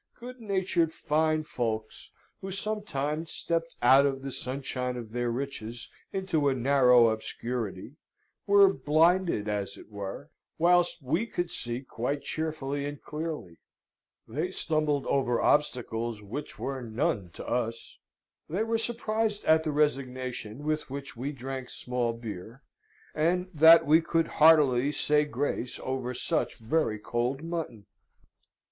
[0.19, 2.09] Good natured fine folks,
[2.39, 7.97] who sometimes stepped out of the sunshine of their riches into a narrow obscurity,
[8.47, 13.59] were blinded as it were, whilst we could see quite cheerfully and clearly:
[14.27, 17.99] they stumbled over obstacles which were none to us:
[18.49, 22.63] they were surprised at the resignation with which we drank small beer,
[23.13, 27.85] and that we could heartily say grace over such very cold mutton.